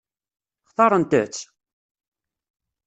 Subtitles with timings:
[0.69, 1.39] Xtaṛent-tt?